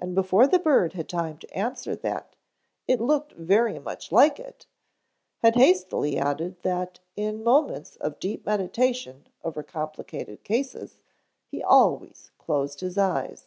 [0.00, 2.34] And before the bird had time to answer that
[2.88, 4.66] it looked very much like it,
[5.44, 10.98] had hastily added that in moments of deep meditation over complicated cases
[11.46, 13.46] he always closed his eyes.